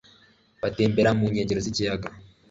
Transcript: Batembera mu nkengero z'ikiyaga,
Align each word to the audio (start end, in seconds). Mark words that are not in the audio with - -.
Batembera 0.61 1.09
mu 1.19 1.25
nkengero 1.31 1.59
z'ikiyaga, 1.65 2.07